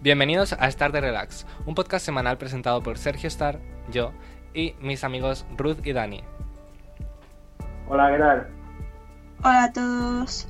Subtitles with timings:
[0.00, 3.58] Bienvenidos a Star de Relax, un podcast semanal presentado por Sergio Star,
[3.90, 4.12] yo
[4.54, 6.22] y mis amigos Ruth y Dani.
[7.88, 8.48] Hola, ¿qué tal?
[9.40, 10.48] Hola a todos.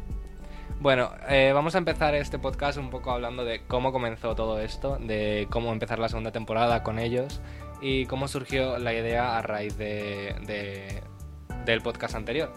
[0.81, 4.99] Bueno, eh, vamos a empezar este podcast un poco hablando de cómo comenzó todo esto,
[5.01, 7.41] de cómo empezar la segunda temporada con ellos
[7.81, 11.03] y cómo surgió la idea a raíz de, de-
[11.65, 12.53] del podcast anterior.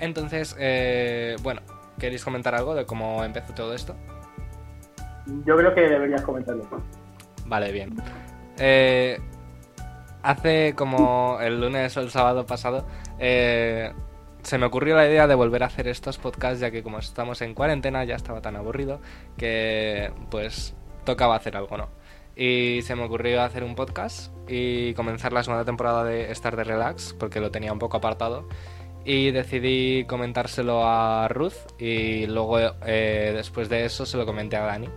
[0.00, 1.62] Entonces, eh, bueno,
[1.98, 3.96] ¿queréis comentar algo de cómo empezó todo esto?
[5.44, 6.64] Yo creo que deberías comentarlo.
[7.46, 7.94] Vale, bien.
[8.58, 9.18] Eh,
[10.22, 12.86] hace como el lunes o el sábado pasado,
[13.18, 13.92] eh,
[14.42, 17.42] se me ocurrió la idea de volver a hacer estos podcasts, ya que como estamos
[17.42, 19.00] en cuarentena ya estaba tan aburrido
[19.36, 21.88] que pues tocaba hacer algo, ¿no?
[22.36, 26.64] Y se me ocurrió hacer un podcast y comenzar la segunda temporada de Star de
[26.64, 28.46] Relax, porque lo tenía un poco apartado.
[29.04, 34.66] Y decidí comentárselo a Ruth y luego eh, después de eso se lo comenté a
[34.66, 34.88] Dani.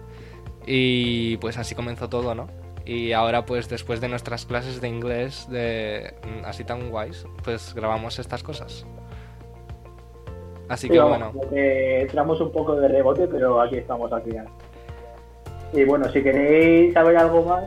[0.65, 2.47] Y pues así comenzó todo, ¿no?
[2.85, 7.73] Y ahora pues después de nuestras clases de inglés de mm, así tan guays, pues
[7.75, 8.85] grabamos estas cosas.
[10.69, 14.47] Así que bueno, entramos un poco de rebote, pero aquí estamos al final.
[15.73, 17.65] Y bueno, si queréis saber algo más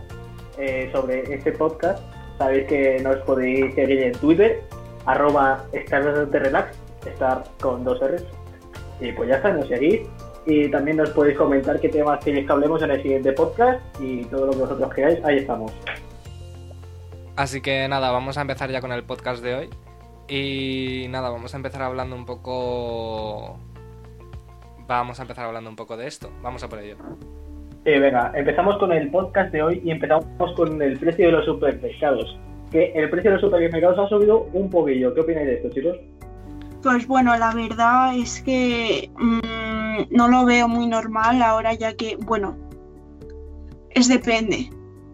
[0.58, 2.02] eh, sobre este podcast,
[2.38, 4.62] sabéis que nos podéis seguir en Twitter,
[5.06, 8.24] arroba estar de relax, estar con dos R's.
[9.00, 10.08] Y pues ya está, nos seguís.
[10.46, 14.24] Y también nos podéis comentar qué temas queréis que hablemos en el siguiente podcast y
[14.24, 15.72] todo lo que vosotros queráis, ahí estamos.
[17.36, 19.70] así que nada, vamos a empezar ya con el podcast de hoy.
[20.28, 23.58] Y nada, vamos a empezar hablando un poco...
[24.88, 26.30] Vamos a empezar hablando un poco de esto.
[26.42, 26.96] Vamos a por ello.
[27.84, 30.24] Sí, venga, empezamos con el podcast de hoy y empezamos
[30.56, 32.38] con el precio de los supermercados.
[32.70, 35.12] Que el precio de los supermercados ha subido un poquillo.
[35.14, 35.96] ¿Qué opináis de esto, chicos?
[36.82, 39.10] Pues bueno, la verdad es que
[39.98, 42.56] mm, no lo veo muy normal ahora ya que, bueno,
[43.90, 44.70] es depende.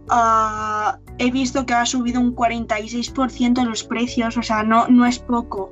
[0.08, 5.18] Ah, he visto que ha subido un 46% los precios, o sea, no, no es
[5.18, 5.70] poco.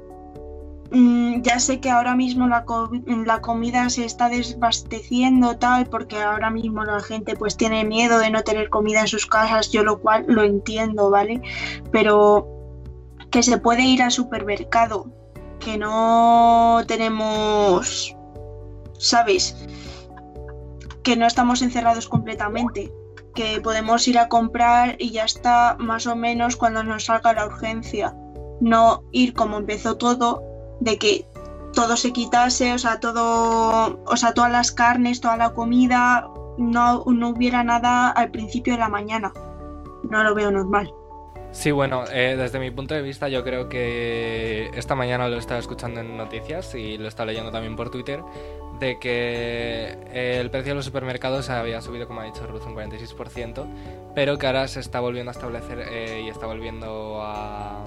[0.90, 6.20] Mm, ya sé que ahora mismo la, co- la comida se está desbasteciendo tal porque
[6.22, 9.82] ahora mismo la gente pues tiene miedo de no tener comida en sus casas, yo
[9.82, 11.40] lo cual lo entiendo, ¿vale?
[11.90, 12.46] Pero
[13.30, 15.10] que se puede ir al supermercado,
[15.58, 18.14] que no tenemos,
[19.08, 19.56] ¿sabes?
[21.02, 22.92] Que no estamos encerrados completamente,
[23.34, 27.46] que podemos ir a comprar y ya está más o menos cuando nos salga la
[27.46, 28.14] urgencia.
[28.60, 30.42] No ir como empezó todo,
[30.80, 31.26] de que
[31.74, 37.04] todo se quitase, o sea, todo, o sea, todas las carnes, toda la comida, no,
[37.06, 39.32] no hubiera nada al principio de la mañana.
[40.08, 40.90] No lo veo normal.
[41.52, 45.58] Sí, bueno, eh, desde mi punto de vista yo creo que esta mañana lo estaba
[45.58, 48.22] escuchando en noticias y lo estaba leyendo también por Twitter,
[48.78, 52.74] de que eh, el precio de los supermercados había subido, como ha dicho Ruth, un
[52.74, 53.66] 46%,
[54.14, 57.84] pero que ahora se está volviendo a establecer eh, y está volviendo a,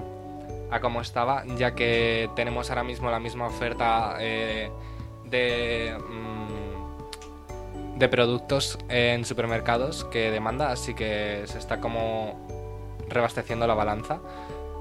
[0.70, 4.70] a como estaba, ya que tenemos ahora mismo la misma oferta eh,
[5.24, 5.96] de...
[5.98, 6.60] mm,
[7.98, 12.48] de productos en supermercados que demanda, así que se está como
[13.10, 14.20] rebasteciendo la balanza,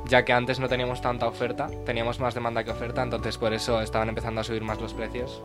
[0.05, 3.81] ya que antes no teníamos tanta oferta, teníamos más demanda que oferta, entonces por eso
[3.81, 5.43] estaban empezando a subir más los precios.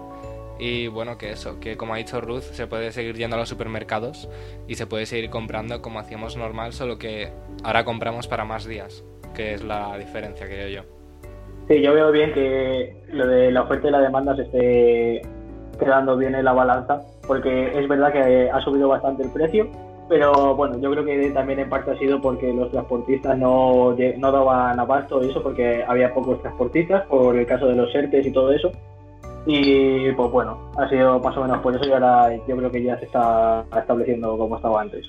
[0.59, 3.48] Y bueno, que eso, que como ha dicho Ruth, se puede seguir yendo a los
[3.48, 4.28] supermercados
[4.69, 7.32] y se puede seguir comprando como hacíamos normal, solo que
[7.65, 9.04] ahora compramos para más días,
[9.34, 10.82] que es la diferencia, creo yo.
[11.69, 15.22] Sí, yo veo bien que lo de la oferta y la demanda se esté
[15.78, 19.69] quedando bien en la balanza, porque es verdad que ha subido bastante el precio,
[20.09, 24.32] pero bueno, yo creo que también en parte ha sido porque los transportistas no, no
[24.32, 28.32] daban abasto y eso, porque había pocos transportistas por el caso de los ERTES y
[28.32, 28.70] todo eso.
[29.47, 32.82] Y pues bueno, ha sido más o menos por eso y ahora yo creo que
[32.82, 35.06] ya se está estableciendo como estaba antes.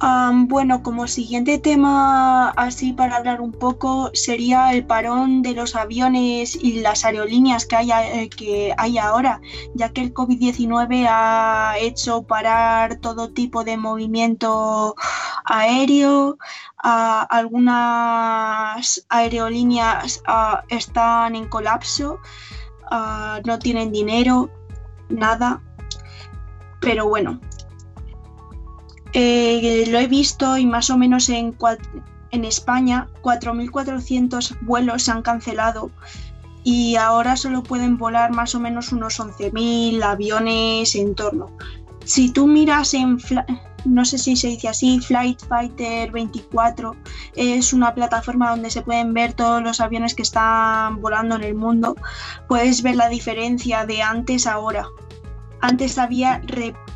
[0.00, 5.76] Am, bueno, como siguiente tema, así para hablar un poco, sería el parón de los
[5.76, 9.40] aviones y las aerolíneas que hay, eh, que hay ahora,
[9.74, 14.96] ya que el COVID-19 ha hecho parar todo tipo de movimiento
[15.44, 16.38] aéreo.
[16.82, 22.18] ah, algunas aerolíneas ah, están en colapso,
[22.90, 24.50] ah, no tienen dinero,
[25.08, 25.62] nada.
[26.80, 27.40] Pero bueno,
[29.12, 31.56] eh, lo he visto y más o menos en,
[32.30, 35.90] en España 4.400 vuelos se han cancelado
[36.64, 41.50] y ahora solo pueden volar más o menos unos 11.000 aviones en torno.
[42.04, 43.18] Si tú miras en,
[43.84, 46.96] no sé si se dice así, Flight Fighter 24,
[47.34, 51.54] es una plataforma donde se pueden ver todos los aviones que están volando en el
[51.54, 51.96] mundo,
[52.48, 54.86] puedes ver la diferencia de antes a ahora.
[55.60, 56.42] antes había,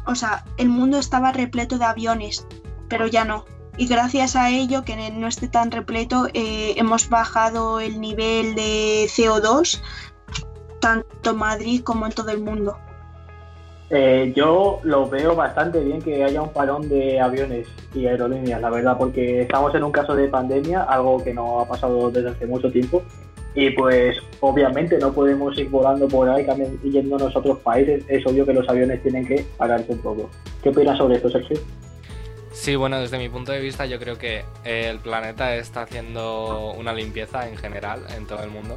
[0.06, 2.46] o sea, el mundo estaba repleto de aviones,
[2.88, 3.44] pero ya no.
[3.78, 9.08] Y gracias a ello, que no esté tan repleto, eh, hemos bajado el nivel de
[9.08, 9.80] CO2,
[10.80, 12.76] tanto en Madrid como en todo el mundo.
[13.90, 18.68] Eh, yo lo veo bastante bien que haya un parón de aviones y aerolíneas, la
[18.68, 22.46] verdad, porque estamos en un caso de pandemia, algo que no ha pasado desde hace
[22.46, 23.02] mucho tiempo,
[23.54, 26.46] y pues obviamente no podemos ir volando por ahí
[26.82, 30.28] y yéndonos a otros países, es obvio que los aviones tienen que pararse un poco.
[30.62, 31.58] ¿Qué opinas sobre esto, Sergio?
[32.52, 36.92] Sí, bueno, desde mi punto de vista yo creo que el planeta está haciendo una
[36.92, 38.76] limpieza en general en todo el mundo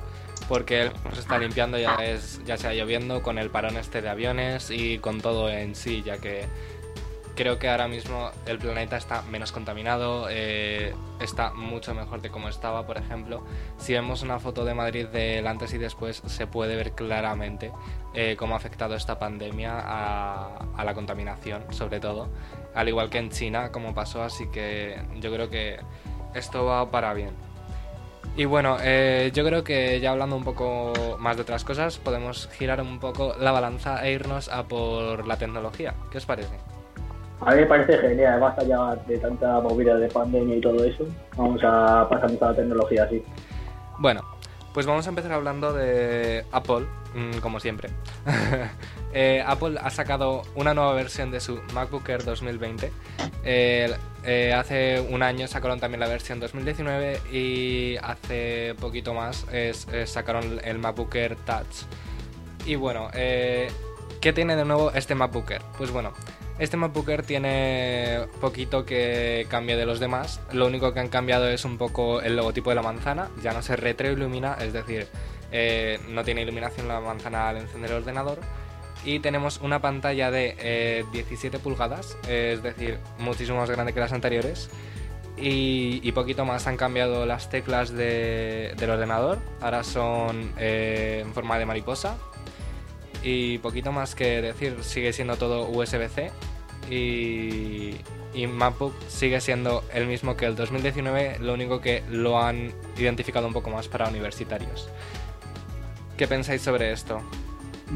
[0.51, 4.09] porque él se está limpiando ya, es, ya sea lloviendo, con el parón este de
[4.09, 6.45] aviones y con todo en sí, ya que
[7.37, 12.49] creo que ahora mismo el planeta está menos contaminado, eh, está mucho mejor de como
[12.49, 13.45] estaba, por ejemplo.
[13.77, 17.71] Si vemos una foto de Madrid del antes y después, se puede ver claramente
[18.13, 22.27] eh, cómo ha afectado esta pandemia a, a, la contaminación, sobre todo,
[22.75, 25.79] al igual que en China, como pasó, así que yo creo que
[26.33, 27.50] esto va para bien.
[28.35, 32.49] Y bueno, eh, yo creo que ya hablando un poco más de otras cosas, podemos
[32.53, 35.93] girar un poco la balanza e irnos a por la tecnología.
[36.09, 36.57] ¿Qué os parece?
[37.41, 41.05] A mí me parece genial, basta ya de tanta movida de pandemia y todo eso.
[41.35, 43.23] Vamos a pasarnos a la tecnología así.
[43.97, 44.21] Bueno,
[44.73, 47.89] pues vamos a empezar hablando de Apple, mm, como siempre.
[49.13, 52.91] Eh, Apple ha sacado una nueva versión de su MacBook Air 2020.
[53.43, 59.45] Eh, hace un año sacaron también la versión 2019 y hace poquito más
[60.05, 61.85] sacaron el MacBook Air Touch.
[62.65, 63.71] Y bueno, eh,
[64.19, 65.61] ¿qué tiene de nuevo este MacBook Air?
[65.77, 66.13] Pues bueno,
[66.59, 70.41] este MacBook Air tiene poquito que cambie de los demás.
[70.51, 73.29] Lo único que han cambiado es un poco el logotipo de la manzana.
[73.41, 75.07] Ya no se retroilumina, es decir,
[75.51, 78.39] eh, no tiene iluminación la manzana al encender el ordenador.
[79.03, 84.13] Y tenemos una pantalla de 17 eh, pulgadas, es decir, muchísimo más grande que las
[84.13, 84.69] anteriores.
[85.37, 89.39] Y, poquito más han cambiado las teclas del ordenador.
[89.59, 92.17] Ahora son eh, en forma de mariposa.
[93.23, 96.31] Y poquito más que decir, sigue siendo todo USB-C
[96.89, 97.95] y,
[98.33, 103.47] y MacBook sigue siendo el mismo que el 2019, lo único que lo han identificado
[103.47, 104.89] un poco más para universitarios.
[106.17, 107.21] ¿Qué pensáis sobre esto?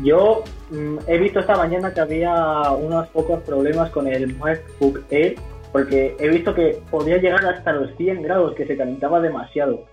[0.04, 2.34] Yo mm, he visto esta mañana que había
[2.72, 5.36] unos pocos problemas con el MacBook Air,
[5.72, 9.86] porque he visto que podía llegar hasta los 100 grados, que se calentaba demasiado.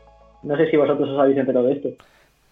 [0.43, 1.89] No sé si vosotros os habéis enterado de esto.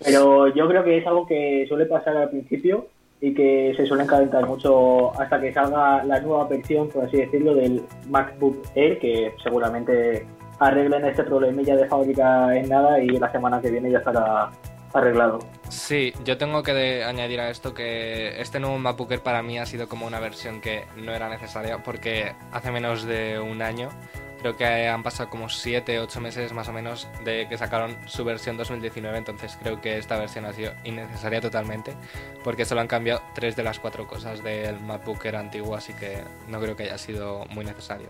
[0.04, 2.86] Pero yo creo que es algo que suele pasar al principio
[3.20, 7.54] y que se suelen calentar mucho hasta que salga la nueva versión, por así decirlo,
[7.54, 10.26] del MacBook Air, que seguramente
[10.58, 14.50] arreglen este problemilla de fábrica en nada y la semana que viene ya estará
[14.92, 15.38] arreglado.
[15.68, 18.78] Sí, yo tengo que añadir a esto que este nuevo
[19.10, 23.04] Air para mí ha sido como una versión que no era necesaria porque hace menos
[23.04, 23.90] de un año
[24.40, 28.24] Creo que han pasado como 7, 8 meses más o menos de que sacaron su
[28.24, 31.94] versión 2019, entonces creo que esta versión ha sido innecesaria totalmente,
[32.42, 34.78] porque solo han cambiado 3 de las 4 cosas del
[35.24, 38.08] Air antiguo, así que no creo que haya sido muy necesario.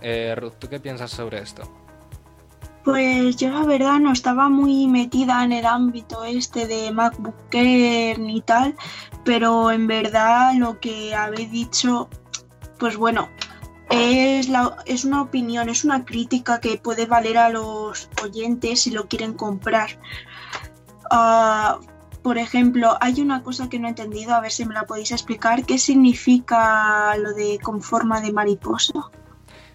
[0.00, 1.62] Eh, Ruth, ¿tú qué piensas sobre esto?
[2.88, 8.40] Pues yo la verdad no estaba muy metida en el ámbito este de MacBook ni
[8.40, 8.74] tal,
[9.26, 12.08] pero en verdad lo que habéis dicho,
[12.78, 13.28] pues bueno,
[13.90, 18.90] es, la, es una opinión, es una crítica que puede valer a los oyentes si
[18.90, 19.90] lo quieren comprar.
[21.10, 21.80] Ah,
[22.22, 25.12] por ejemplo, hay una cosa que no he entendido, a ver si me la podéis
[25.12, 25.66] explicar.
[25.66, 29.10] ¿Qué significa lo de con forma de mariposa?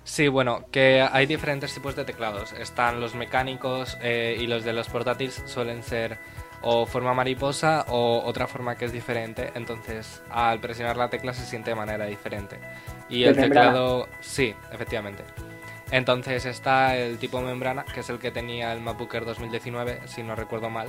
[0.03, 2.53] Sí, bueno, que hay diferentes tipos de teclados.
[2.53, 6.17] Están los mecánicos eh, y los de los portátiles suelen ser
[6.61, 9.51] o forma mariposa o otra forma que es diferente.
[9.55, 12.59] Entonces, al presionar la tecla se siente de manera diferente.
[13.09, 15.23] Y el teclado, sí, efectivamente.
[15.91, 20.23] Entonces está el tipo membrana, que es el que tenía el MacBook Air 2019, si
[20.23, 20.87] no recuerdo mal.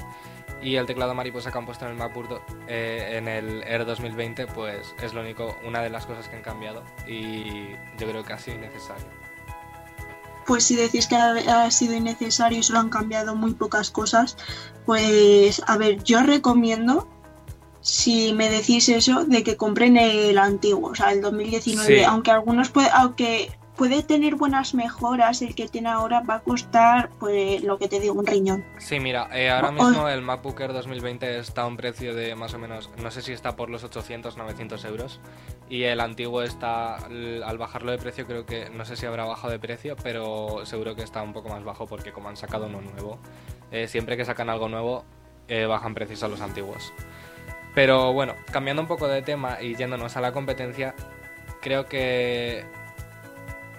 [0.64, 4.46] Y el teclado mariposa que han puesto en el MacBook eh, en el Air 2020,
[4.46, 6.82] pues es lo único, una de las cosas que han cambiado.
[7.06, 7.68] Y
[7.98, 9.04] yo creo que ha sido innecesario.
[10.46, 14.38] Pues si decís que ha, sido innecesario y solo han cambiado muy pocas cosas,
[14.86, 17.08] pues a ver, yo recomiendo
[17.82, 22.70] si me decís eso de que compren el antiguo, o sea, el 2019, aunque algunos
[22.70, 27.78] puede, aunque puede tener buenas mejoras, el que tiene ahora va a costar, pues lo
[27.78, 28.64] que te digo, un riñón.
[28.78, 32.54] Sí, mira, eh, ahora mismo el MacBook Air 2020 está a un precio de más
[32.54, 35.20] o menos, no sé si está por los 800, 900 euros,
[35.68, 39.52] y el antiguo está, al bajarlo de precio, creo que, no sé si habrá bajado
[39.52, 42.80] de precio, pero seguro que está un poco más bajo porque como han sacado uno
[42.80, 43.18] nuevo,
[43.72, 45.04] eh, siempre que sacan algo nuevo,
[45.48, 46.92] eh, bajan precios a los antiguos.
[47.74, 50.94] Pero bueno, cambiando un poco de tema y yéndonos a la competencia,
[51.60, 52.64] creo que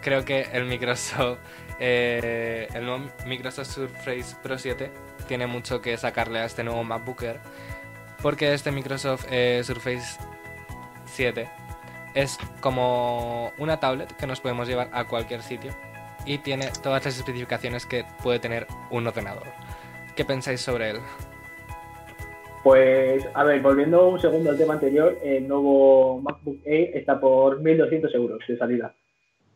[0.06, 1.40] creo que el Microsoft
[1.80, 4.92] eh, el nuevo Microsoft Surface Pro 7
[5.28, 7.40] tiene mucho que sacarle a este nuevo MacBook Air
[8.22, 10.20] porque este Microsoft eh, Surface
[11.06, 11.50] 7
[12.14, 15.72] es como una tablet que nos podemos llevar a cualquier sitio
[16.24, 19.48] y tiene todas las especificaciones que puede tener un ordenador.
[20.16, 20.98] ¿Qué pensáis sobre él?
[22.64, 27.62] Pues, a ver, volviendo un segundo al tema anterior, el nuevo MacBook Air está por
[27.62, 28.96] 1.200 euros de salida.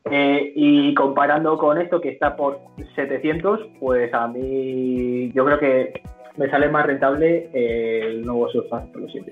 [0.06, 2.60] Eh, y comparando con esto que está por
[2.96, 6.02] 700, pues a mí yo creo que
[6.38, 9.32] me sale más rentable el nuevo Surface Pro 7.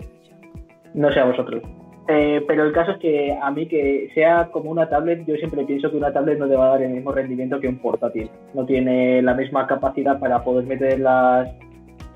[0.93, 1.63] No sé a vosotros.
[2.09, 5.65] Eh, pero el caso es que a mí que sea como una tablet, yo siempre
[5.65, 8.29] pienso que una tablet no te va a dar el mismo rendimiento que un portátil.
[8.53, 11.49] No tiene la misma capacidad para poder meter las,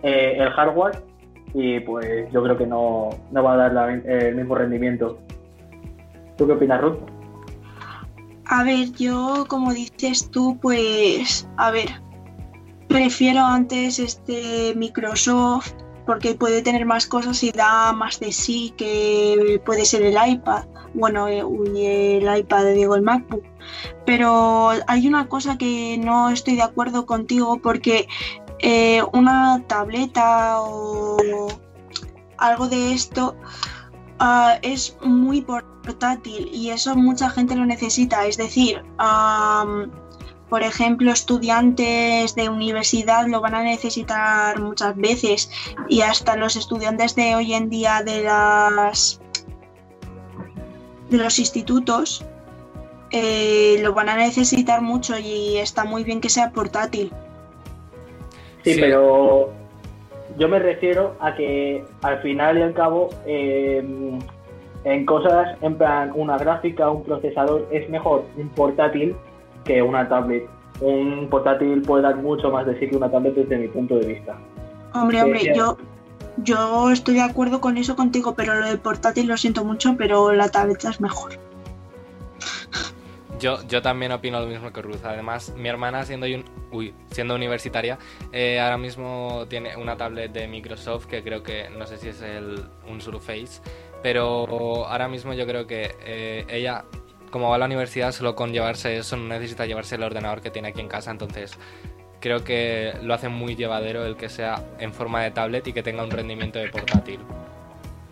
[0.04, 0.96] eh, el hardware
[1.54, 5.20] y pues yo creo que no, va a dar el mismo rendimiento.
[6.38, 7.00] ¿Tú qué opinas, Ruth?
[8.52, 12.02] A ver, yo como dices tú, pues, a ver,
[12.90, 15.72] prefiero antes este Microsoft
[16.06, 20.66] porque puede tener más cosas y da más de sí que puede ser el iPad,
[20.94, 21.46] bueno, eh,
[22.18, 23.46] el iPad, digo, el MacBook.
[24.06, 28.10] Pero hay una cosa que no estoy de acuerdo contigo porque
[28.60, 31.48] eh, una tableta o
[32.38, 33.38] algo de esto
[34.22, 38.26] ah, es muy portátil y eso mucha gente lo necesita.
[38.26, 38.82] Es decir,
[40.50, 45.50] por ejemplo, estudiantes de universidad lo van a necesitar muchas veces
[45.90, 49.20] y hasta los estudiantes de hoy en día de las
[51.10, 52.24] de los institutos
[53.12, 57.12] eh, lo van a necesitar mucho y está muy bien que sea portátil.
[58.64, 59.52] Sí, pero
[60.38, 64.20] yo me refiero a que al final y al cabo, em,
[64.84, 69.16] en cosas en plan una gráfica, un procesador, es mejor un portátil
[69.64, 70.48] que una tablet.
[70.80, 74.08] Un portátil puede dar mucho más de sí que una tablet desde mi punto de
[74.08, 74.36] vista.
[74.94, 75.78] Hombre, hombre, yo,
[76.38, 80.32] yo estoy de acuerdo con eso contigo, pero lo del portátil lo siento mucho, pero
[80.34, 81.34] la tableta es mejor.
[83.42, 85.04] Yo, yo también opino lo mismo que Ruth.
[85.04, 86.28] Además, mi hermana, siendo,
[86.72, 87.98] uy, siendo universitaria,
[88.32, 92.22] eh, ahora mismo tiene una tablet de Microsoft que creo que, no sé si es
[92.22, 93.60] el, un Surface,
[94.04, 96.86] pero ahora mismo yo creo que eh, ella,
[97.32, 100.52] como va a la universidad, solo con llevarse eso no necesita llevarse el ordenador que
[100.52, 101.58] tiene aquí en casa, entonces
[102.20, 105.82] creo que lo hace muy llevadero el que sea en forma de tablet y que
[105.82, 107.20] tenga un rendimiento de portátil.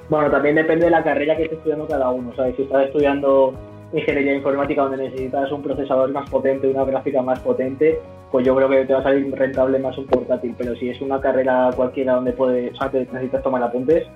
[0.09, 2.35] Bueno, también depende de la carrera que esté estudiando cada uno.
[2.35, 2.55] ¿sabes?
[2.55, 3.53] Si estás estudiando
[3.93, 7.99] ingeniería informática donde necesitas un procesador más potente, una gráfica más potente,
[8.31, 10.55] pues yo creo que te va a salir rentable más un portátil.
[10.57, 14.07] Pero si es una carrera cualquiera donde puedes, o necesitas tomar apuntes,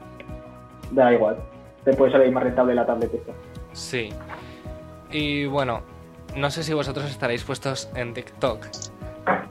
[0.91, 1.37] da igual.
[1.83, 3.33] Te puede salir más rentable la tablet esta.
[3.73, 4.09] Sí.
[5.11, 5.81] Y bueno,
[6.35, 8.65] no sé si vosotros estaréis puestos en TikTok,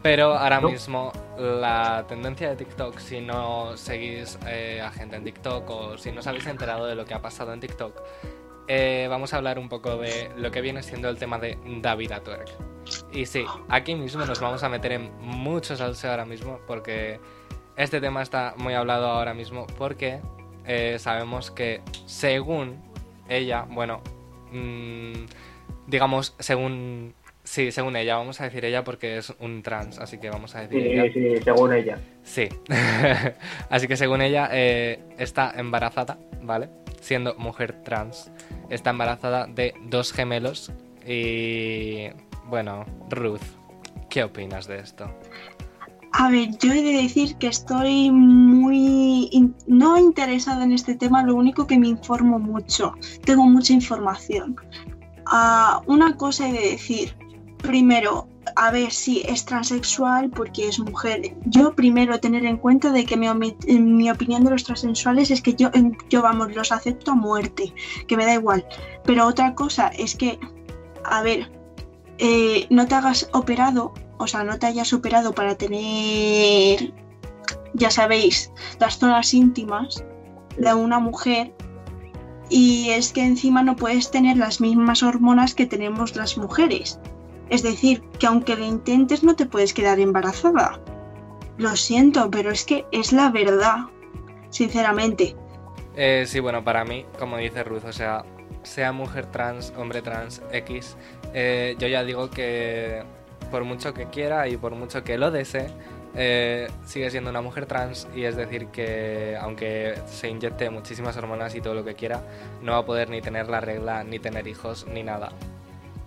[0.02, 5.70] pero ahora mismo la tendencia de TikTok, si no seguís eh, a gente en TikTok
[5.70, 8.00] o si no os habéis enterado de lo que ha pasado en TikTok,
[8.68, 12.12] eh, vamos a hablar un poco de lo que viene siendo el tema de David
[12.12, 12.48] Atwerk.
[13.12, 17.20] Y sí, aquí mismo nos vamos a meter en mucho salseo ahora mismo porque
[17.76, 20.20] este tema está muy hablado ahora mismo porque
[20.66, 22.80] eh, sabemos que según
[23.28, 24.02] ella, bueno,
[24.50, 25.24] mmm,
[25.86, 27.14] digamos, según...
[27.44, 30.60] Sí, según ella, vamos a decir ella porque es un trans, así que vamos a
[30.60, 31.12] decir sí, ella.
[31.12, 31.98] Sí, según ella.
[32.22, 32.48] Sí.
[33.68, 36.68] así que según ella eh, está embarazada, ¿vale?
[37.02, 38.30] Siendo mujer trans
[38.70, 40.72] está embarazada de dos gemelos
[41.04, 42.06] y
[42.48, 43.42] bueno, Ruth,
[44.08, 45.10] ¿qué opinas de esto?
[46.12, 51.34] A ver, yo he de decir que estoy muy no interesada en este tema, lo
[51.34, 52.94] único que me informo mucho,
[53.24, 54.54] tengo mucha información.
[55.26, 57.16] Ah, una cosa he de decir,
[57.58, 61.34] primero, a ver si es transexual porque es mujer.
[61.44, 63.28] Yo primero tener en cuenta de que mi,
[64.10, 65.70] opinión de los transexuales es que yo,
[66.08, 67.72] yo, vamos, los acepto a muerte,
[68.06, 68.66] que me da igual.
[69.04, 70.38] Pero otra cosa es que,
[71.04, 71.50] a ver,
[72.18, 76.92] eh, no te hagas operado, o sea, no te hayas operado para tener,
[77.74, 80.04] ya sabéis, las zonas íntimas
[80.56, 81.54] de una mujer.
[82.48, 87.00] Y es que encima no puedes tener las mismas hormonas que tenemos las mujeres.
[87.52, 90.80] Es decir, que aunque lo intentes no te puedes quedar embarazada.
[91.58, 93.88] Lo siento, pero es que es la verdad,
[94.48, 95.36] sinceramente.
[95.94, 98.24] Eh, sí, bueno, para mí, como dice Ruth, o sea,
[98.62, 100.96] sea mujer trans, hombre trans, X,
[101.34, 103.02] eh, yo ya digo que
[103.50, 105.66] por mucho que quiera y por mucho que lo desee,
[106.14, 111.54] eh, sigue siendo una mujer trans y es decir que aunque se inyecte muchísimas hormonas
[111.54, 112.22] y todo lo que quiera,
[112.62, 115.32] no va a poder ni tener la regla, ni tener hijos, ni nada.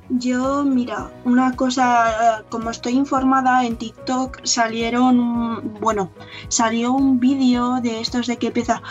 [0.09, 6.11] Yo, mira, una cosa, como estoy informada, en TikTok salieron, bueno,
[6.47, 8.83] salió un vídeo de estos de que empieza,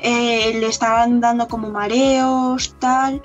[0.00, 3.22] eh, le estaban dando como mareos, tal,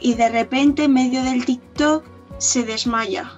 [0.00, 2.04] y de repente en medio del TikTok
[2.38, 3.32] se desmaya.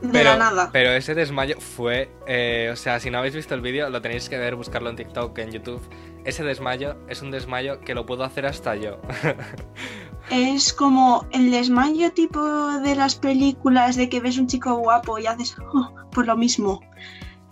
[0.00, 0.70] De Pero, la nada.
[0.72, 4.28] pero ese desmayo fue, eh, o sea, si no habéis visto el vídeo, lo tenéis
[4.28, 5.80] que ver, buscarlo en TikTok, en YouTube.
[6.24, 8.98] Ese desmayo es un desmayo que lo puedo hacer hasta yo.
[10.30, 12.40] Es como el desmayo tipo
[12.80, 16.80] de las películas de que ves un chico guapo y haces "Oh", por lo mismo.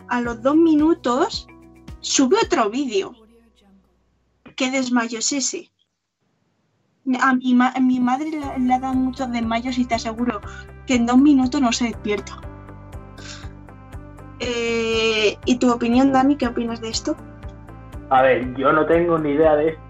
[0.09, 1.47] A los dos minutos
[2.01, 3.15] sube otro vídeo.
[4.57, 5.71] ¿Qué desmayo es ese?
[7.21, 10.41] A mi, a mi madre le, le ha dado muchos desmayos y te aseguro
[10.87, 12.41] que en dos minutos no se despierta.
[14.39, 16.37] Eh, ¿Y tu opinión, Dani?
[16.37, 17.17] ¿Qué opinas de esto?
[18.11, 19.83] A ver, yo no tengo ni idea de esto,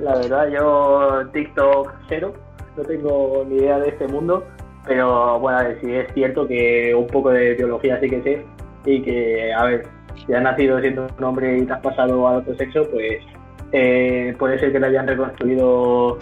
[0.00, 2.32] la verdad, yo TikTok cero,
[2.76, 4.44] no tengo ni idea de este mundo,
[4.86, 8.44] pero bueno, a ver, sí es cierto que un poco de biología sí que sé
[8.84, 9.88] y que, a ver,
[10.26, 13.22] si has nacido siendo un hombre y te has pasado al otro sexo, pues
[13.72, 16.18] eh, puede ser que lo hayan reconstruido,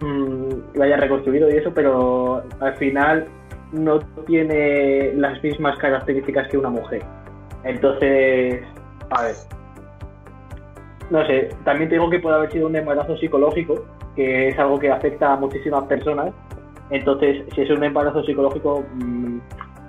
[0.00, 3.26] mm, lo hayan reconstruido y eso, pero al final
[3.72, 7.02] no tiene las mismas características que una mujer.
[7.64, 8.62] Entonces,
[9.10, 9.34] a ver,
[11.10, 13.84] no sé, también tengo que puede haber sido un embarazo psicológico,
[14.14, 16.32] que es algo que afecta a muchísimas personas.
[16.90, 19.38] Entonces, si es un embarazo psicológico, mmm,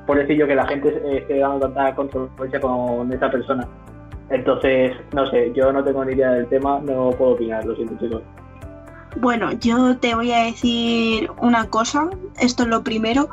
[0.05, 3.67] por decir yo que la gente esté dando tanta controversia con esta persona.
[4.29, 7.95] Entonces, no sé, yo no tengo ni idea del tema, no puedo opinar, lo siento
[7.99, 8.21] chicos.
[9.17, 12.09] Bueno, yo te voy a decir una cosa,
[12.39, 13.29] esto es lo primero.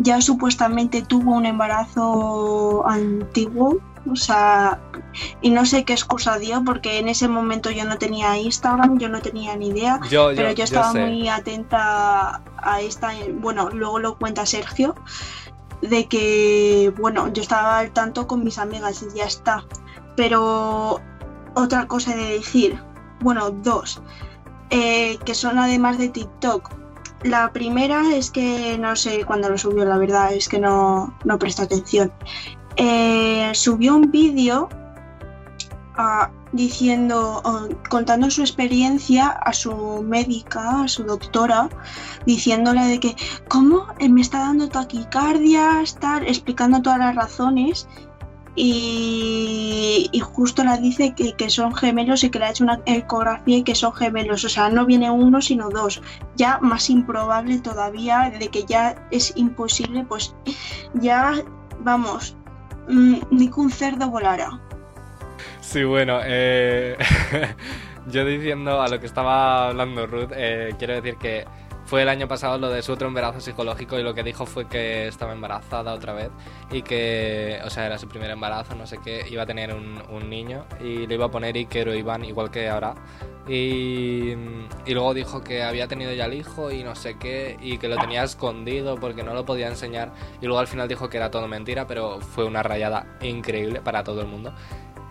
[0.00, 3.78] Ya supuestamente tuvo un embarazo antiguo,
[4.10, 4.80] o sea,
[5.40, 9.08] y no sé qué excusa dio porque en ese momento yo no tenía Instagram, yo
[9.08, 13.98] no tenía ni idea, Yo, pero yo, yo estaba muy atenta a esta, bueno, luego
[13.98, 14.94] lo cuenta Sergio,
[15.82, 19.64] de que, bueno, yo estaba al tanto con mis amigas y ya está.
[20.16, 21.00] Pero
[21.54, 22.80] otra cosa de decir,
[23.20, 24.02] bueno, dos,
[24.70, 26.70] eh, que son además de TikTok.
[27.22, 31.38] La primera es que no sé cuándo lo subió, la verdad, es que no, no
[31.38, 32.12] presto atención.
[32.80, 34.68] Eh, subió un vídeo
[35.96, 37.42] ah, diciendo,
[37.90, 41.68] contando su experiencia a su médica, a su doctora,
[42.24, 43.16] diciéndole de que,
[43.48, 43.86] ¿cómo?
[43.98, 47.88] Eh, me está dando taquicardia, estar explicando todas las razones.
[48.60, 52.80] Y, y justo le dice que, que son gemelos y que le ha hecho una
[52.86, 54.44] ecografía y que son gemelos.
[54.44, 56.02] O sea, no viene uno, sino dos.
[56.36, 60.34] Ya más improbable todavía de que ya es imposible, pues
[60.94, 61.34] ya,
[61.84, 62.36] vamos,
[62.88, 64.60] mm, ni que un cerdo volara.
[65.60, 66.96] Sí, bueno, eh,
[68.06, 71.44] yo diciendo a lo que estaba hablando Ruth, eh, quiero decir que
[71.88, 74.68] fue el año pasado lo de su otro embarazo psicológico y lo que dijo fue
[74.68, 76.28] que estaba embarazada otra vez
[76.70, 80.02] y que, o sea, era su primer embarazo, no sé qué, iba a tener un,
[80.10, 82.94] un niño y le iba a poner Iker Iván igual que ahora.
[83.48, 84.34] Y,
[84.84, 87.88] y luego dijo que había tenido ya el hijo y no sé qué y que
[87.88, 90.12] lo tenía escondido porque no lo podía enseñar.
[90.42, 94.04] Y luego al final dijo que era todo mentira, pero fue una rayada increíble para
[94.04, 94.52] todo el mundo.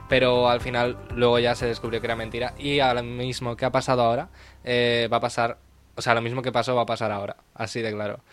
[0.10, 3.72] Pero al final luego ya se descubrió que era mentira y ahora mismo que ha
[3.72, 4.30] pasado ahora
[4.64, 5.58] eh, va a pasar,
[5.98, 8.24] o sea, lo mismo que pasó va a pasar ahora, así de claro.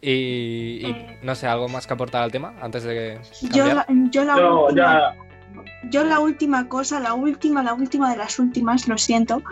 [0.00, 3.74] Y, y no sé, algo más que aportar al tema antes de Yo cambiar.
[3.74, 5.16] la, yo la Yo, última, ya,
[5.90, 9.44] yo la última cosa, la última, la última de las últimas, lo siento.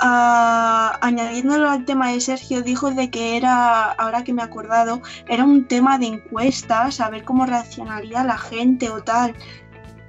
[0.00, 5.02] ah, añadiéndolo al tema de Sergio, dijo de que era, ahora que me he acordado,
[5.28, 9.36] era un tema de encuestas, a ver cómo reaccionaría la gente o tal.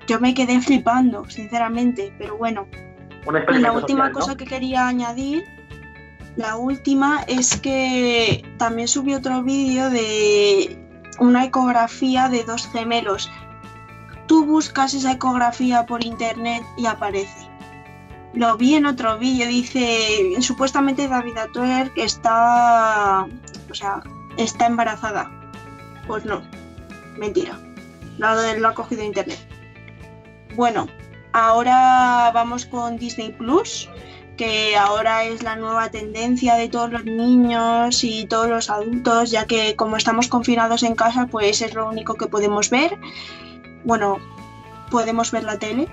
[0.08, 2.69] Yo me quedé flipando, sinceramente, pero bueno.
[3.49, 4.19] Y la última social, ¿no?
[4.19, 5.43] cosa que quería añadir,
[6.36, 10.78] la última es que también subí otro vídeo de
[11.19, 13.32] una ecografía de dos gemelos.
[14.28, 17.50] Tú buscas esa ecografía por internet y aparece.
[18.34, 23.28] Lo vi en otro vídeo, dice supuestamente David Atuer está,
[23.69, 24.04] o sea,
[24.38, 25.32] está embarazada.
[26.08, 26.41] Pues no,
[27.17, 27.58] mentira.
[28.17, 29.39] Lo, lo ha cogido internet.
[30.56, 30.88] Bueno,
[31.36, 33.89] Ahora vamos con Disney Plus,
[34.38, 39.45] que ahora es la nueva tendencia de todos los niños y todos los adultos, ya
[39.45, 42.98] que como estamos confinados en casa, pues es lo único que podemos ver.
[43.84, 44.17] Bueno,
[44.91, 45.88] podemos ver la tele.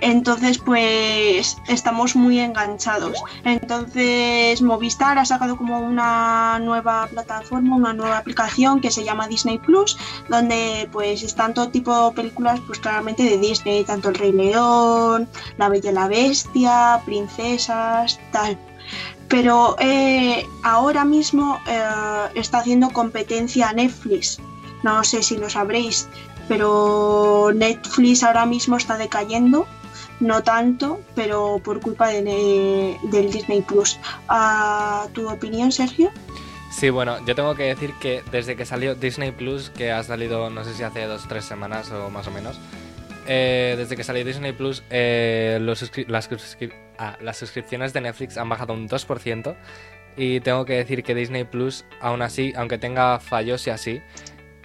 [0.00, 3.18] Entonces, pues estamos muy enganchados.
[3.44, 9.58] Entonces, Movistar ha sacado como una nueva plataforma, una nueva aplicación que se llama Disney
[9.58, 14.32] Plus, donde pues están todo tipo de películas, pues claramente de Disney, tanto El Rey
[14.32, 18.56] León, La Bella y la Bestia, princesas, tal.
[19.28, 21.82] Pero eh, ahora mismo eh,
[22.34, 24.40] está haciendo competencia a Netflix.
[24.84, 26.08] No sé si lo sabréis,
[26.46, 29.66] pero Netflix ahora mismo está decayendo
[30.20, 33.98] no tanto, pero por culpa de, del Disney Plus.
[35.12, 36.10] ¿Tu opinión, Sergio?
[36.70, 40.50] Sí, bueno, yo tengo que decir que desde que salió Disney Plus, que ha salido
[40.50, 42.60] no sé si hace dos o tres semanas o más o menos,
[43.26, 46.30] eh, desde que salió Disney Plus, eh, las,
[46.98, 49.56] ah, las suscripciones de Netflix han bajado un 2%.
[50.16, 54.02] Y tengo que decir que Disney Plus, aún así, aunque tenga fallos y así,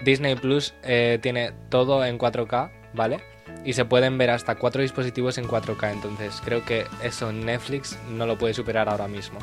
[0.03, 3.32] Disney Plus eh, tiene todo en 4K, ¿vale?
[3.65, 5.91] Y se pueden ver hasta cuatro dispositivos en 4K.
[5.91, 9.39] Entonces creo que eso Netflix no lo puede superar ahora mismo.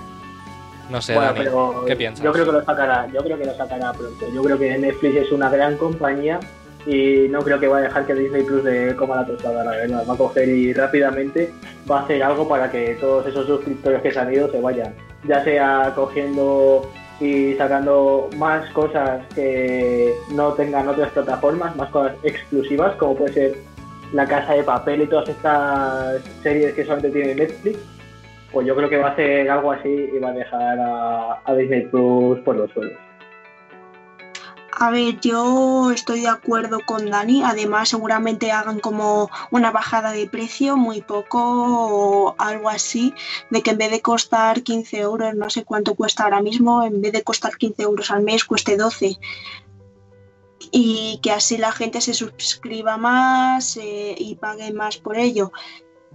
[0.90, 1.44] No sé, Dani,
[1.86, 2.24] ¿qué piensas?
[2.24, 4.26] Yo creo que lo sacará, yo creo que lo sacará pronto.
[4.34, 6.40] Yo creo que Netflix es una gran compañía
[6.84, 9.70] y no creo que va a dejar que Disney Plus de coma la tostada, la
[9.70, 10.04] verdad.
[10.08, 11.52] Va a coger y rápidamente
[11.88, 14.92] va a hacer algo para que todos esos suscriptores que se han ido se vayan.
[15.28, 22.96] Ya sea cogiendo y sacando más cosas que no tengan otras plataformas, más cosas exclusivas,
[22.96, 23.58] como puede ser
[24.12, 27.78] la Casa de Papel y todas estas series que solamente tiene Netflix,
[28.52, 31.86] pues yo creo que va a ser algo así y va a dejar a, Disney
[31.86, 32.98] Plus por los suelos.
[34.72, 37.42] A ver, yo estoy de acuerdo con Dani.
[37.44, 43.12] Además, seguramente hagan como una bajada de precio, muy poco o algo así,
[43.50, 47.02] de que en vez de costar 15 euros, no sé cuánto cuesta ahora mismo, en
[47.02, 49.18] vez de costar 15 euros al mes, cueste 12
[50.70, 55.52] y que así la gente se suscriba más eh, y pague más por ello.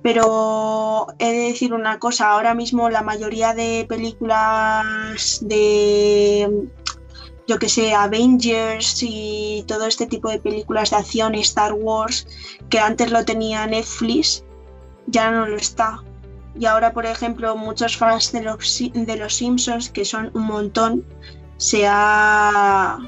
[0.02, 6.68] Pero he de decir una cosa, ahora mismo la mayoría de películas de,
[7.48, 12.28] yo que sé, Avengers y todo este tipo de películas de acción Star Wars,
[12.70, 14.44] que antes lo tenía Netflix,
[15.08, 16.04] ya no lo está.
[16.58, 21.06] Y ahora, por ejemplo, muchos fans de los, de los Simpsons, que son un montón,
[21.58, 23.00] se ha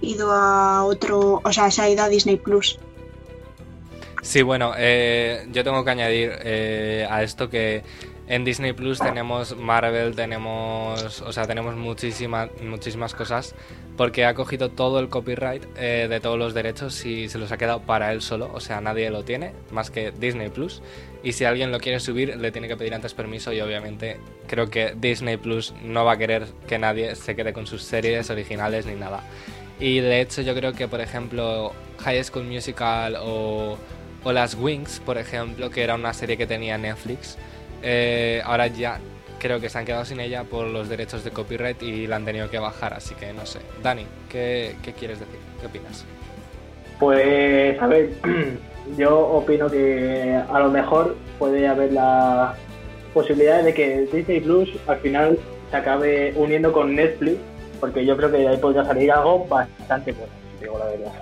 [0.00, 2.78] ido a otro, o sea, se ha ido a Disney Plus.
[4.22, 7.82] Sí, bueno, eh, yo tengo que añadir eh, a esto que
[8.26, 13.54] en Disney Plus tenemos Marvel, tenemos, o sea, tenemos muchísimas, muchísimas cosas
[13.96, 17.56] porque ha cogido todo el copyright eh, de todos los derechos y se los ha
[17.56, 20.82] quedado para él solo, o sea, nadie lo tiene más que Disney Plus.
[21.22, 24.68] Y si alguien lo quiere subir, le tiene que pedir antes permiso y obviamente creo
[24.68, 28.84] que Disney Plus no va a querer que nadie se quede con sus series originales
[28.84, 29.22] ni nada.
[29.80, 33.76] Y de hecho yo creo que, por ejemplo, High School Musical o,
[34.24, 37.38] o Las Wings, por ejemplo, que era una serie que tenía Netflix,
[37.82, 38.98] eh, ahora ya
[39.38, 42.24] creo que se han quedado sin ella por los derechos de copyright y la han
[42.24, 43.60] tenido que bajar, así que no sé.
[43.82, 45.38] Dani, ¿qué, qué quieres decir?
[45.60, 46.04] ¿Qué opinas?
[46.98, 48.10] Pues, a ver,
[48.98, 52.54] yo opino que a lo mejor puede haber la
[53.14, 55.38] posibilidad de que Disney Plus al final
[55.70, 57.38] se acabe uniendo con Netflix
[57.80, 61.12] porque yo creo que de ahí podría salir algo bastante bueno, digo la verdad.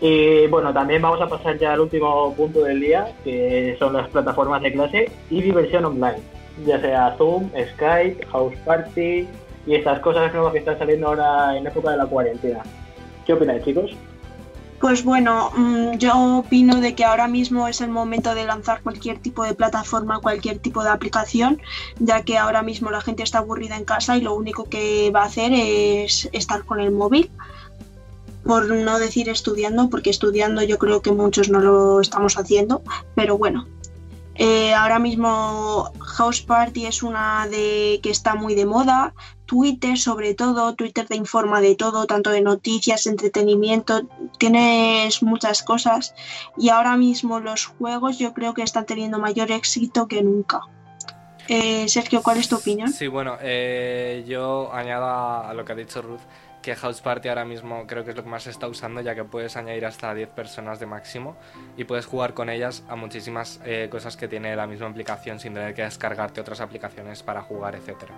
[0.00, 4.08] Y bueno, también vamos a pasar ya al último punto del día, que son las
[4.08, 6.20] plataformas de clase y diversión online,
[6.64, 9.26] ya sea Zoom, Skype, House Party
[9.66, 12.62] y estas cosas nuevas que están saliendo ahora en época de la cuarentena.
[13.26, 13.90] ¿Qué opináis, chicos?
[14.80, 19.18] Pues bueno, mm, yo opino de que ahora mismo es el momento de lanzar cualquier
[19.18, 21.60] tipo de plataforma, cualquier tipo de aplicación,
[21.98, 25.22] ya que ahora mismo la gente está aburrida en casa y lo único que va
[25.22, 27.30] a hacer es estar con el móvil.
[28.44, 32.82] Por no decir estudiando, porque estudiando yo creo que muchos no lo estamos haciendo,
[33.16, 33.66] pero bueno,
[34.38, 39.12] eh, ahora mismo House Party es una de que está muy de moda.
[39.46, 44.02] Twitter, sobre todo, Twitter te informa de todo, tanto de noticias, entretenimiento,
[44.38, 46.14] tienes muchas cosas.
[46.56, 50.60] Y ahora mismo los juegos yo creo que están teniendo mayor éxito que nunca.
[51.48, 52.92] Eh, Sergio, ¿cuál es tu opinión?
[52.92, 56.20] Sí, bueno, eh, yo añado a lo que ha dicho Ruth
[56.62, 59.14] que House Party ahora mismo creo que es lo que más se está usando, ya
[59.14, 61.36] que puedes añadir hasta 10 personas de máximo
[61.76, 65.54] y puedes jugar con ellas a muchísimas eh, cosas que tiene la misma aplicación sin
[65.54, 68.10] tener que descargarte otras aplicaciones para jugar, etc.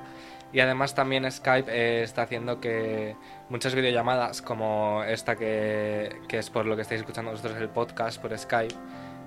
[0.53, 3.16] Y además también Skype eh, está haciendo que
[3.48, 8.20] muchas videollamadas, como esta que, que, es por lo que estáis escuchando vosotros el podcast
[8.20, 8.74] por Skype,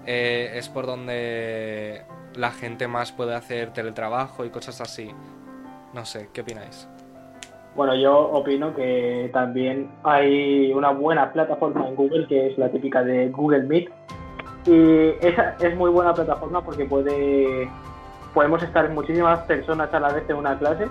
[0.06, 2.04] eh, es por donde
[2.36, 5.12] la gente más puede hacer teletrabajo y cosas así.
[5.94, 6.88] No sé, ¿qué opináis?
[7.76, 13.04] Bueno, yo opino que también hay una buena plataforma en Google que es la típica
[13.04, 13.90] de Google Meet,
[14.66, 17.68] Y esa es muy buena plataforma porque puede
[18.34, 20.88] podemos estar muchísimas personas a la vez en una clase.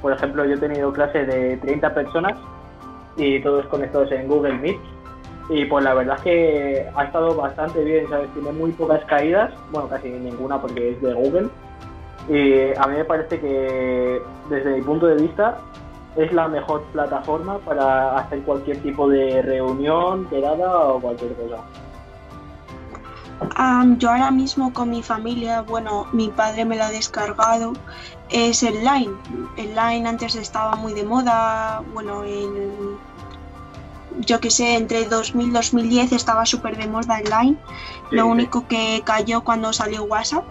[0.00, 2.34] Por ejemplo, yo he tenido clase de 30 personas
[3.16, 4.78] y todos conectados en Google Meet.
[5.48, 8.32] Y pues la verdad es que ha estado bastante bien, ¿sabes?
[8.32, 11.48] Tiene muy pocas caídas, bueno, casi ninguna porque es de Google.
[12.28, 15.58] Y a mí me parece que desde mi punto de vista
[16.16, 21.58] es la mejor plataforma para hacer cualquier tipo de reunión, quedada o cualquier cosa.
[23.98, 27.72] yo ahora mismo con mi familia, bueno, mi padre me lo ha descargado,
[28.28, 29.14] es el Line.
[29.56, 32.98] El Line antes estaba muy de moda, bueno, en,
[34.20, 37.56] yo que sé, entre 2000 y 2010 estaba súper de moda el Line.
[38.10, 40.44] lo único que cayó cuando salió WhatsApp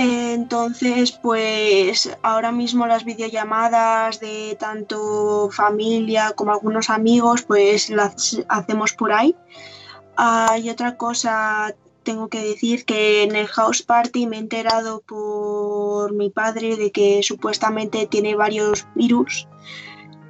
[0.00, 8.94] entonces, pues ahora mismo las videollamadas de tanto familia como algunos amigos, pues las hacemos
[8.94, 9.36] por ahí.
[10.16, 16.14] Hay otra cosa, tengo que decir que en el house party me he enterado por
[16.14, 19.48] mi padre de que supuestamente tiene varios virus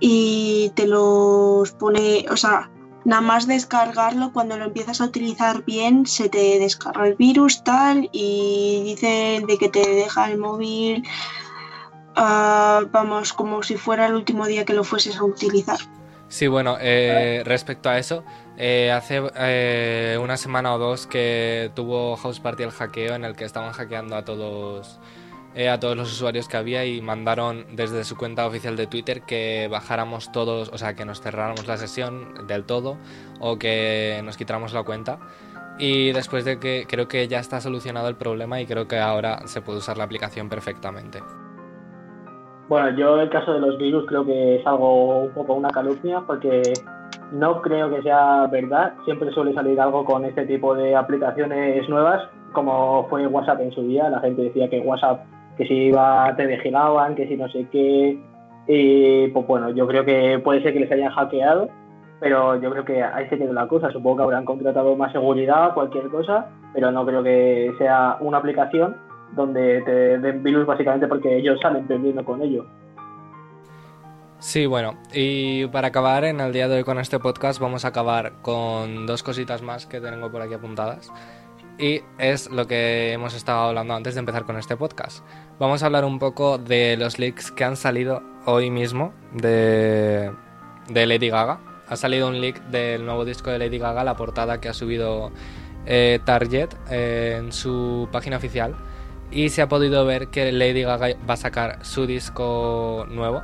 [0.01, 2.70] y te los pone, o sea,
[3.05, 8.09] nada más descargarlo, cuando lo empiezas a utilizar bien, se te descarga el virus tal
[8.13, 11.07] y dicen de que te deja el móvil,
[12.17, 15.79] ah, vamos, como si fuera el último día que lo fueses a utilizar.
[16.29, 18.23] Sí, bueno, eh, respecto a eso,
[18.57, 23.35] eh, hace eh, una semana o dos que tuvo House Party el hackeo en el
[23.35, 25.01] que estaban hackeando a todos
[25.55, 29.23] eh, a todos los usuarios que había y mandaron desde su cuenta oficial de Twitter
[29.23, 32.97] que bajáramos todos, o sea, que nos cerráramos la sesión del todo
[33.41, 35.19] o que nos quitáramos la cuenta.
[35.79, 39.47] Y después de que creo que ya está solucionado el problema y creo que ahora
[39.47, 41.21] se puede usar la aplicación perfectamente.
[42.69, 46.23] Bueno, yo el caso de los virus creo que es algo un poco una calumnia
[46.25, 46.63] porque
[47.33, 48.95] no creo que sea verdad.
[49.05, 53.83] Siempre suele salir algo con este tipo de aplicaciones nuevas, como fue WhatsApp en su
[53.83, 54.09] día.
[54.09, 55.25] La gente decía que WhatsApp
[55.61, 58.19] que si iba, te vigilaban, que si no sé qué.
[58.67, 61.69] Y pues bueno, yo creo que puede ser que les hayan hackeado,
[62.19, 63.91] pero yo creo que ahí se quedó la cosa.
[63.91, 68.97] Supongo que habrán contratado más seguridad, cualquier cosa, pero no creo que sea una aplicación
[69.37, 72.65] donde te den virus básicamente porque ellos salen perdiendo con ello.
[74.39, 77.89] Sí, bueno, y para acabar en el día de hoy con este podcast vamos a
[77.89, 81.13] acabar con dos cositas más que tengo por aquí apuntadas
[81.81, 85.25] y es lo que hemos estado hablando antes de empezar con este podcast.
[85.59, 90.31] Vamos a hablar un poco de los leaks que han salido hoy mismo de,
[90.93, 91.59] Lady Gaga.
[91.89, 95.33] Ha salido un leak del nuevo disco de Lady Gaga, la portada que ha subido
[95.87, 98.77] eh, Target eh, en su página oficial
[99.31, 103.43] y se ha podido ver que Lady Gaga va a sacar su disco nuevo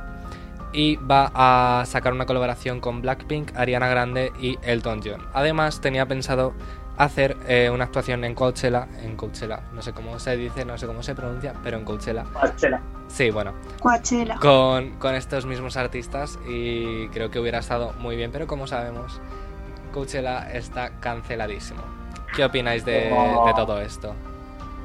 [0.73, 5.25] y va a sacar una colaboración con Blackpink, Ariana Grande y Elton John.
[5.33, 6.53] Además tenía pensado
[6.97, 10.87] hacer eh, una actuación en Coachella, en Coachella, no sé cómo se dice, no sé
[10.87, 12.23] cómo se pronuncia, pero en Coachella.
[12.33, 12.81] Coachella.
[13.07, 13.53] Sí, bueno.
[13.79, 14.37] Coachella.
[14.39, 19.21] Con, con estos mismos artistas y creo que hubiera estado muy bien, pero como sabemos,
[19.93, 21.81] Coachella está canceladísimo.
[22.35, 24.13] ¿Qué opináis de, de todo esto?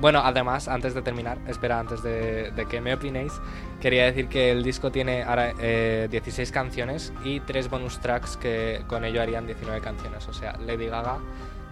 [0.01, 3.33] Bueno, además, antes de terminar, espera, antes de, de, que me opinéis,
[3.81, 8.83] quería decir que el disco tiene ahora eh, 16 canciones y 3 bonus tracks que
[8.88, 10.27] con ello harían 19 canciones.
[10.27, 11.18] O sea, Lady Gaga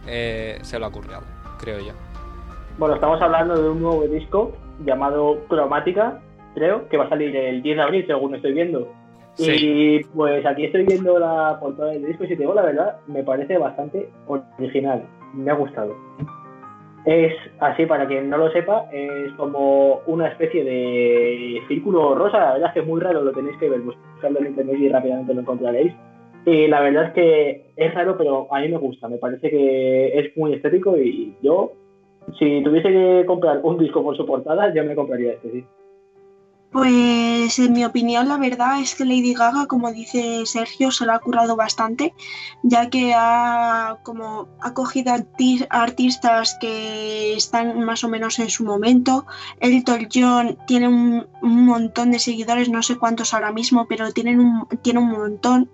[0.07, 1.21] eh, se lo ha ocurrido,
[1.59, 1.93] creo yo.
[2.79, 4.53] Bueno, estamos hablando de un nuevo disco
[4.85, 6.21] llamado Cromática,
[6.55, 8.89] creo, que va a salir el 10 de abril, según estoy viendo.
[9.39, 12.97] Y pues aquí estoy viendo la portada del disco y si te digo la verdad,
[13.07, 15.03] me parece bastante original.
[15.35, 15.95] Me ha gustado.
[17.07, 22.39] Es así, para quien no lo sepa, es como una especie de círculo rosa.
[22.39, 24.89] La verdad es que es muy raro, lo tenéis que ver, buscando en internet y
[24.89, 25.95] rápidamente lo encontraréis.
[26.47, 29.09] Y la verdad es que es raro, pero a mí me gusta.
[29.09, 31.73] Me parece que es muy estético y yo,
[32.39, 35.65] si tuviese que comprar un disco por su portada, yo me compraría este, sí.
[36.73, 41.13] Pues en mi opinión la verdad es que Lady Gaga, como dice Sergio, se lo
[41.13, 42.15] ha currado bastante,
[42.63, 45.13] ya que ha, como, ha cogido
[45.69, 49.27] artistas que están más o menos en su momento.
[49.59, 54.69] Elton John tiene un, montón de seguidores, no sé cuántos ahora mismo, pero tienen un,
[54.83, 55.69] tiene un montón.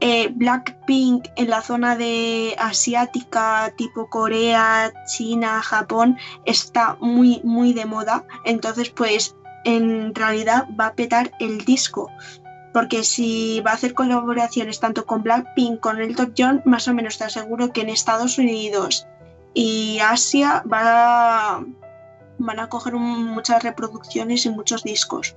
[0.00, 7.84] Eh, Blackpink en la zona de asiática tipo Corea, China, Japón está muy muy de
[7.84, 8.24] moda.
[8.44, 9.34] Entonces pues
[9.64, 12.10] en realidad va a petar el disco.
[12.72, 17.18] Porque si va a hacer colaboraciones tanto con Blackpink con Elton John más o menos
[17.18, 19.06] te aseguro que en Estados Unidos
[19.54, 21.64] y Asia va
[22.38, 25.34] van a coger muchas reproducciones y muchos discos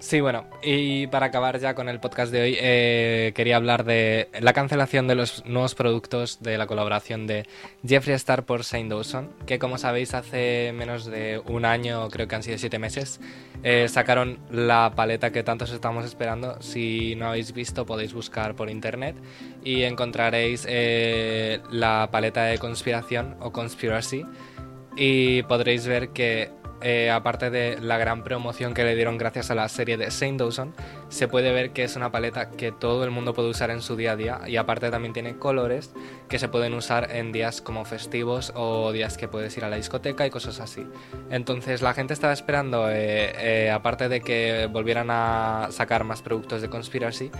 [0.00, 4.30] Sí, bueno, y para acabar ya con el podcast de hoy, eh, quería hablar de
[4.40, 7.46] la cancelación de los nuevos productos de la colaboración de
[7.86, 12.34] Jeffree Star por Saint Dawson, que como sabéis hace menos de un año, creo que
[12.34, 13.20] han sido siete meses,
[13.62, 16.56] eh, sacaron la paleta que tantos estamos esperando.
[16.62, 19.16] Si no habéis visto, podéis buscar por internet
[19.62, 24.24] y encontraréis eh, la paleta de conspiración o conspiracy
[24.96, 29.54] y podréis ver que eh, aparte de la gran promoción que le dieron gracias a
[29.54, 30.74] la serie de Saint Dawson,
[31.08, 33.96] se puede ver que es una paleta que todo el mundo puede usar en su
[33.96, 35.92] día a día y aparte también tiene colores
[36.28, 39.76] que se pueden usar en días como festivos o días que puedes ir a la
[39.76, 40.86] discoteca y cosas así.
[41.30, 43.32] Entonces la gente estaba esperando, eh,
[43.66, 47.30] eh, aparte de que volvieran a sacar más productos de Conspiracy,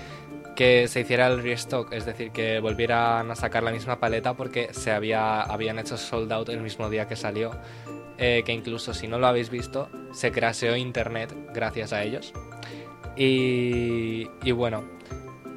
[0.60, 4.74] que se hiciera el restock, es decir, que volvieran a sacar la misma paleta porque
[4.74, 7.52] se había, habían hecho sold out el mismo día que salió
[8.18, 12.34] eh, que incluso si no lo habéis visto, se craseó internet gracias a ellos.
[13.16, 14.84] Y, bueno,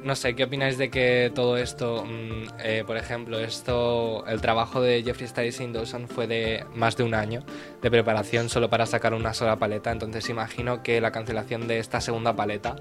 [0.02, 4.80] no sé, ¿qué opináis de que todo esto, mm, eh, por ejemplo, esto, el trabajo
[4.80, 7.44] de Jeffrey Styles y Dawson fue de más de un año
[7.82, 12.00] de preparación solo para sacar una sola paleta, entonces imagino que la cancelación de esta
[12.00, 12.76] segunda paleta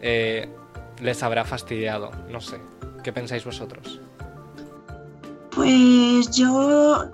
[0.00, 0.48] eh,
[1.00, 2.60] les habrá fastidiado, no sé,
[3.02, 4.00] ¿qué pensáis vosotros?
[5.50, 7.10] Pues yo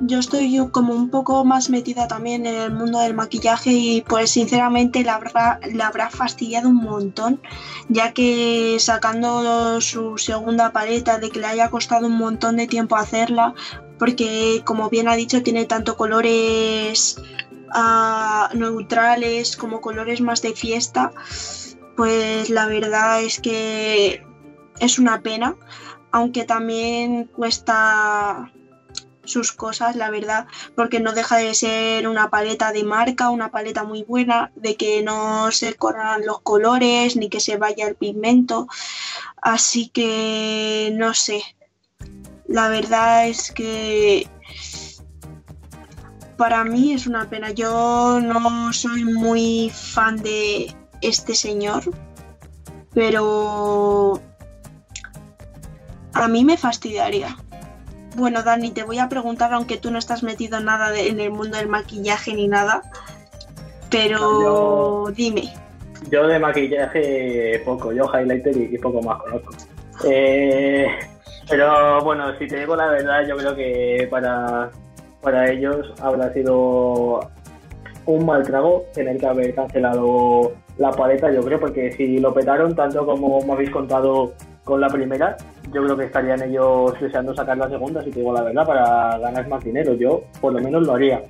[0.00, 4.30] yo estoy como un poco más metida también en el mundo del maquillaje y pues
[4.30, 7.40] sinceramente la habrá, la habrá fastidiado un montón,
[7.88, 12.96] ya que sacando su segunda paleta de que le haya costado un montón de tiempo
[12.96, 13.54] hacerla,
[13.98, 17.20] porque como bien ha dicho tiene tanto colores
[17.74, 21.12] uh, neutrales como colores más de fiesta,
[21.96, 24.24] pues la verdad es que
[24.80, 25.56] es una pena,
[26.10, 28.52] aunque también cuesta
[29.24, 33.84] sus cosas, la verdad, porque no deja de ser una paleta de marca, una paleta
[33.84, 38.68] muy buena, de que no se corran los colores ni que se vaya el pigmento.
[39.40, 41.42] Así que no sé.
[42.46, 44.28] La verdad es que
[46.36, 47.50] para mí es una pena.
[47.50, 51.84] Yo no soy muy fan de este señor,
[52.94, 54.20] pero
[56.12, 57.36] a mí me fastidiaría.
[58.16, 61.56] Bueno, Dani, te voy a preguntar, aunque tú no estás metido nada en el mundo
[61.56, 62.82] del maquillaje ni nada,
[63.90, 65.52] pero dime.
[66.10, 69.52] Yo de maquillaje poco, yo highlighter y, poco más conozco.
[70.04, 70.86] Eh,
[71.48, 74.70] pero bueno, si te digo la verdad, yo creo que para,
[75.20, 77.20] para ellos habrá sido
[78.06, 82.74] un mal trago tener que haber cancelado la paleta, yo creo, porque si lo petaron
[82.74, 84.32] tanto como me habéis contado
[84.64, 85.36] con la primera,
[85.72, 89.18] yo creo que estarían ellos deseando sacar la segunda, si te digo la verdad, para
[89.18, 89.94] ganar más dinero.
[89.94, 91.22] Yo, por lo menos, lo haría.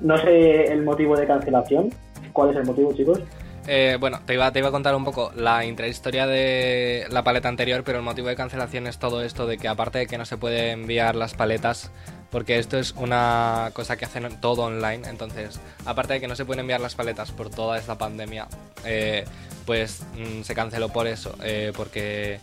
[0.00, 1.90] No sé el motivo de cancelación.
[2.32, 3.20] ¿Cuál es el motivo, chicos?
[3.70, 7.50] Eh, bueno, te iba, te iba a contar un poco la intrahistoria de la paleta
[7.50, 10.24] anterior, pero el motivo de cancelación es todo esto de que aparte de que no
[10.24, 11.90] se puede enviar las paletas,
[12.30, 16.46] porque esto es una cosa que hacen todo online, entonces, aparte de que no se
[16.46, 18.48] pueden enviar las paletas por toda esta pandemia,
[18.86, 19.26] eh,
[19.66, 22.40] pues mm, se canceló por eso, eh, porque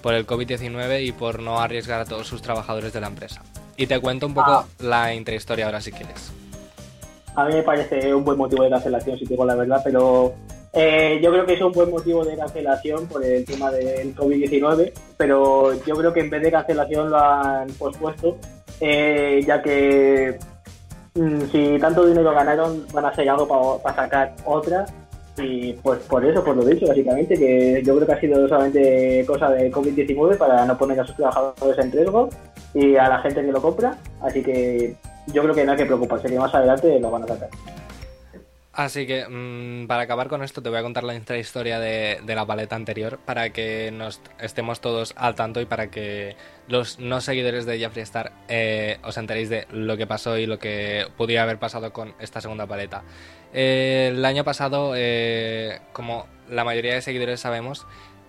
[0.00, 3.42] por el COVID-19 y por no arriesgar a todos sus trabajadores de la empresa.
[3.76, 4.64] Y te cuento un poco ah.
[4.78, 6.30] la intrahistoria ahora si quieres.
[7.34, 10.34] A mí me parece un buen motivo de cancelación, si te digo la verdad, pero
[10.72, 14.92] eh, yo creo que es un buen motivo de cancelación por el tema del COVID-19,
[15.16, 18.36] pero yo creo que en vez de cancelación lo han pospuesto,
[18.80, 20.38] eh, ya que
[21.14, 24.86] mm, si tanto dinero ganaron, van a hacer algo para sacar otra
[25.40, 29.24] y pues por eso, por lo dicho, básicamente, que yo creo que ha sido solamente
[29.26, 32.28] cosa de COVID-19 para no poner a sus trabajadores en riesgo
[32.74, 33.96] y a la gente que lo compra.
[34.20, 34.96] Así que
[35.28, 37.48] yo creo que no hay que preocuparse, que más adelante lo van a sacar.
[38.78, 42.46] Así que mm, para acabar con esto te voy a contar la historia de, la
[42.46, 46.36] paleta anterior para que nos estemos todos al tanto y para que
[46.68, 50.60] los no seguidores de Jeffree Star eh, os enteréis de lo que pasó y lo
[50.60, 53.02] que podría haber pasado con esta segunda paleta.
[53.52, 57.84] Eh, el año pasado, eh, como la mayoría de seguidores sabemos,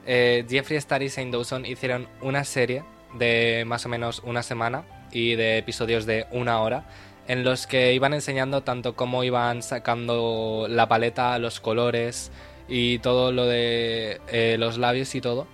[0.08, 2.84] Jeffree Star y Saint Dawson hicieron una serie
[3.14, 6.86] de más o menos una semana y de episodios de una hora
[7.30, 12.32] en los que iban enseñando tanto cómo iban sacando la paleta, los colores
[12.68, 15.46] y todo lo de eh, los labios y todo.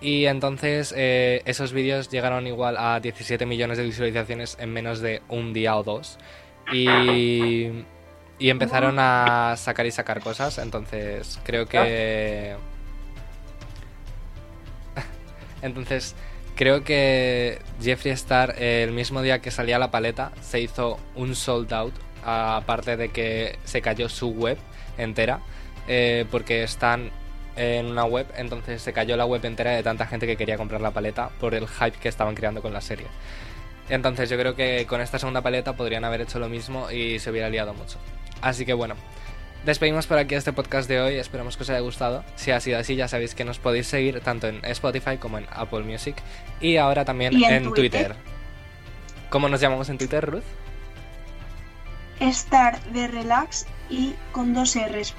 [0.00, 5.20] Y entonces eh, esos vídeos llegaron igual a 17 millones de visualizaciones en menos de
[5.28, 6.16] un día o dos.
[6.72, 7.70] Y,
[8.38, 10.58] y empezaron a sacar y sacar cosas.
[10.58, 12.54] Entonces creo que...
[15.62, 16.14] entonces
[16.56, 21.70] Creo que Jeffree Star, el mismo día que salía la paleta, se hizo un sold
[21.74, 21.94] out,
[22.24, 24.56] aparte de que se cayó su web
[24.96, 25.40] entera.
[25.88, 27.10] eh, porque están
[27.56, 30.80] en una web, entonces se cayó la web entera de tanta gente que quería comprar
[30.80, 33.06] la paleta por el hype que estaban creando con la serie.
[33.88, 37.30] Entonces yo creo que con esta segunda paleta podrían haber hecho lo mismo y se
[37.30, 37.98] hubiera liado mucho.
[38.42, 38.96] Así que bueno,
[39.64, 42.24] despedimos por aquí este podcast de hoy, esperamos que os haya gustado.
[42.36, 45.46] Si ha sido así ya sabéis que nos podéis seguir tanto en Spotify como en
[45.50, 46.16] Apple Music
[46.60, 48.08] y ahora también ¿Y en en Twitter?
[48.08, 48.16] Twitter.
[49.30, 50.42] ¿Cómo nos llamamos en Twitter, Ruth?
[52.20, 55.14] Estar de relax y con dos R's.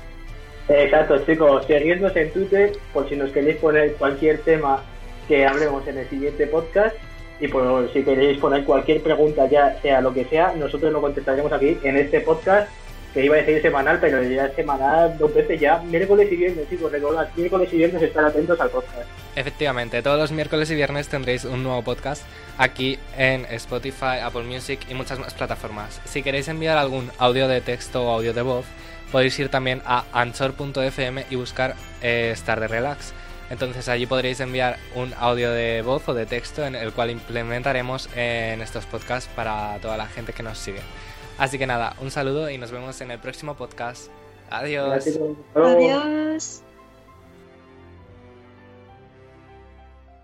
[0.69, 4.83] Exacto, chicos, seguidnos en Twitter por si nos queréis poner cualquier tema
[5.27, 6.95] que hablemos en el siguiente podcast
[7.39, 11.51] y por si queréis poner cualquier pregunta, ya sea lo que sea, nosotros lo contestaremos
[11.51, 12.69] aquí en este podcast
[13.17, 16.91] que iba a decir semanal, pero ya semanal dos veces ya, miércoles y viernes, chicos,
[16.91, 19.07] recordad, miércoles y viernes estar atentos al podcast.
[19.35, 22.23] Efectivamente, todos los miércoles y viernes tendréis un nuevo podcast
[22.59, 25.99] aquí en Spotify, Apple Music y muchas más plataformas.
[26.05, 28.65] Si queréis enviar algún audio de texto o audio de voz,
[29.11, 33.15] podéis ir también a anchor.fm y buscar eh, Star de Relax.
[33.49, 38.09] Entonces allí podréis enviar un audio de voz o de texto en el cual implementaremos
[38.15, 40.81] en estos podcasts para toda la gente que nos sigue.
[41.37, 44.09] Así que nada, un saludo y nos vemos en el próximo podcast.
[44.49, 44.89] Adiós.
[44.89, 45.19] Gracias.
[45.55, 46.63] Adiós.